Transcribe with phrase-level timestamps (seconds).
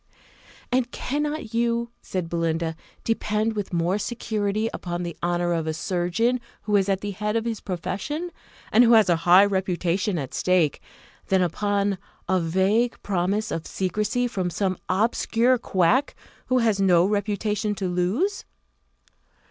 [0.71, 6.39] "And cannot you," said Belinda, "depend with more security upon the honour of a surgeon
[6.63, 8.31] who is at the head of his profession,
[8.71, 10.81] and who has a high reputation at stake,
[11.27, 16.15] than upon a vague promise of secrecy from some obscure quack,
[16.47, 18.45] who has no reputation to lose?"